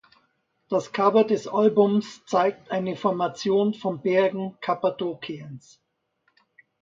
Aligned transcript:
Das 0.67 0.93
Cover 0.93 1.23
des 1.25 1.47
Albums 1.47 2.25
zeigt 2.25 2.71
eine 2.71 2.95
Formation 2.95 3.75
von 3.75 4.01
Bergen 4.01 4.57
Kappadokiens. 4.59 5.79